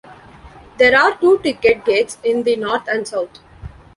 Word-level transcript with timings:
There 0.79 0.99
are 0.99 1.15
two 1.19 1.37
ticket 1.43 1.85
gates 1.85 2.17
in 2.23 2.41
the 2.41 2.55
north 2.55 2.87
and 2.87 3.07
south. 3.07 3.37